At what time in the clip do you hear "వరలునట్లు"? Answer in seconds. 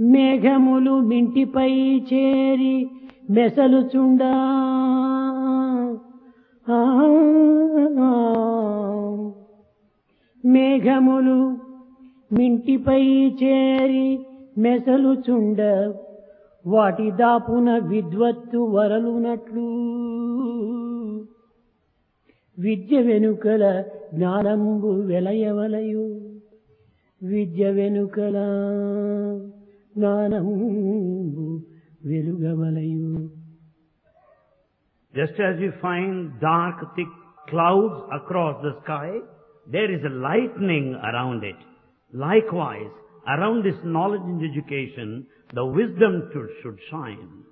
18.58-19.66